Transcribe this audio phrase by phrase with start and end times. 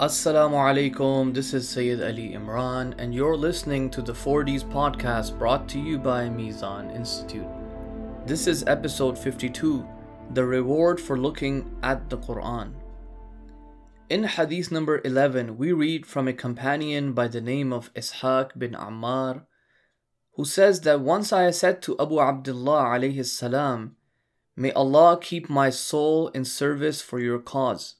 [0.00, 5.68] Assalamu alaikum, this is Sayyid Ali Imran, and you're listening to the 4Ds podcast brought
[5.68, 7.46] to you by Mizan Institute.
[8.26, 9.86] This is episode 52
[10.32, 12.72] The Reward for Looking at the Quran.
[14.08, 18.72] In Hadith number 11, we read from a companion by the name of Ishaq bin
[18.72, 19.46] Ammar,
[20.32, 23.94] who says that once I said to Abu Abdullah salam,
[24.56, 27.94] May Allah keep my soul in service for your cause.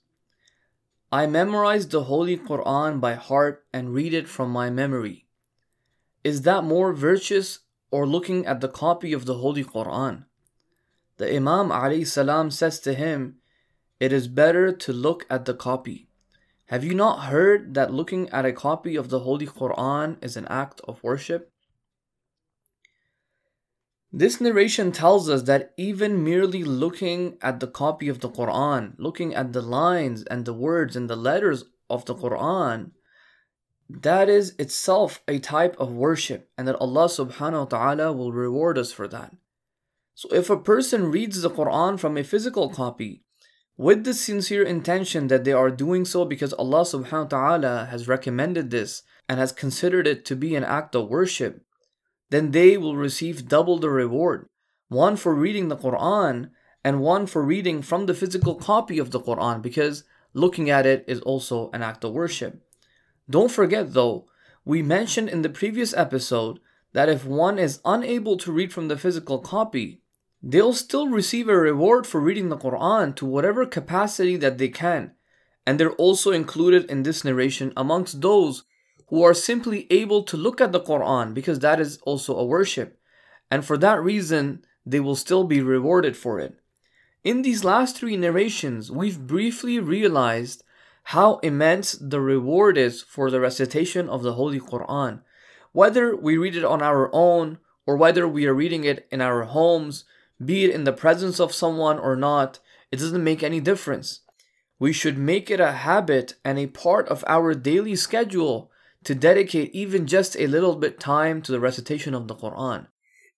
[1.15, 5.29] I memorize the Holy Quran by heart and read it from my memory.
[6.25, 7.61] Is that more virtuous
[7.93, 10.25] or looking at the copy of the Holy Quran?
[11.19, 11.71] The Imam
[12.05, 13.37] salam says to him,
[14.01, 16.09] It is better to look at the copy.
[16.67, 20.49] Have you not heard that looking at a copy of the Holy Quran is an
[20.51, 21.53] act of worship?
[24.17, 29.35] This narration tells us that even merely looking at the copy of the Quran, looking
[29.35, 32.93] at the lines and the words and the letters of the Quran,
[33.91, 38.79] that is itself a type of worship, and that Allah subhanahu wa ta'ala will reward
[38.79, 39.35] us for that.
[40.15, 43.25] So, if a person reads the Quran from a physical copy
[43.77, 48.07] with the sincere intention that they are doing so because Allah subhanahu wa ta'ala has
[48.07, 51.65] recommended this and has considered it to be an act of worship,
[52.31, 54.49] then they will receive double the reward
[54.89, 56.51] one for reading the Quran
[56.85, 61.05] and one for reading from the physical copy of the Quran because looking at it
[61.09, 62.63] is also an act of worship.
[63.29, 64.29] Don't forget though,
[64.65, 66.61] we mentioned in the previous episode
[66.93, 70.01] that if one is unable to read from the physical copy,
[70.43, 75.13] they'll still receive a reward for reading the Quran to whatever capacity that they can.
[75.67, 78.65] And they're also included in this narration amongst those
[79.09, 82.99] who are simply able to look at the Quran because that is also a worship.
[83.51, 86.59] And for that reason, they will still be rewarded for it.
[87.23, 90.63] In these last three narrations, we've briefly realized
[91.09, 95.21] how immense the reward is for the recitation of the Holy Quran.
[95.73, 99.45] Whether we read it on our own or whether we are reading it in our
[99.45, 100.05] homes,
[100.43, 102.59] be it in the presence of someone or not,
[102.91, 104.21] it doesn't make any difference.
[104.79, 108.71] We should make it a habit and a part of our daily schedule
[109.05, 112.87] to dedicate even just a little bit time to the recitation of the Quran.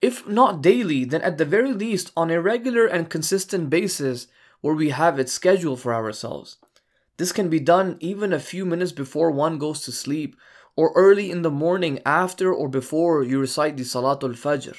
[0.00, 4.28] If not daily, then at the very least on a regular and consistent basis
[4.60, 6.58] where we have it scheduled for ourselves.
[7.16, 10.36] This can be done even a few minutes before one goes to sleep
[10.76, 14.76] or early in the morning after or before you recite the Salatul Fajr.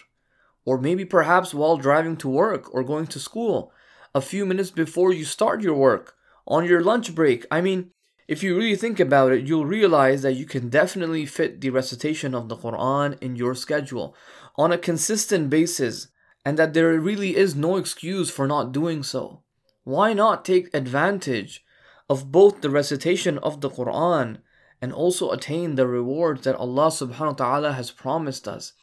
[0.66, 3.72] Or maybe perhaps while driving to work or going to school,
[4.14, 6.16] a few minutes before you start your work,
[6.46, 7.46] on your lunch break.
[7.50, 7.92] I mean,
[8.27, 12.35] if you really think about it, you'll realize that you can definitely fit the recitation
[12.35, 14.15] of the Quran in your schedule
[14.57, 16.09] on a consistent basis,
[16.43, 19.43] and that there really is no excuse for not doing so.
[19.83, 21.63] Why not take advantage
[22.09, 24.39] of both the recitation of the Quran
[24.81, 28.73] and also attain the rewards that Allah subhanahu wa ta'ala has promised us?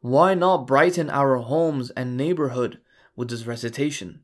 [0.00, 2.78] Why not brighten our homes and neighborhood
[3.16, 4.20] with this recitation?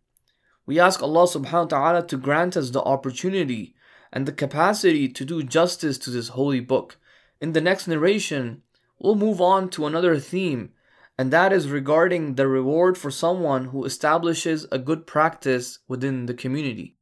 [0.65, 3.75] We ask Allah subhanahu wa ta'ala to grant us the opportunity
[4.15, 6.97] and the capacity to do justice to this holy book.
[7.41, 8.63] In the next narration,
[8.99, 10.71] we'll move on to another theme,
[11.19, 16.35] and that is regarding the reward for someone who establishes a good practice within the
[16.35, 16.97] community.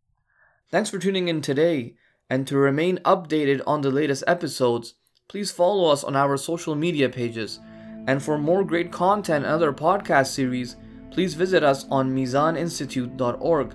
[0.70, 1.96] Thanks for tuning in today,
[2.30, 4.94] and to remain updated on the latest episodes,
[5.28, 7.60] please follow us on our social media pages.
[8.06, 10.76] And for more great content and other podcast series,
[11.10, 13.74] please visit us on mizaninstitute.org.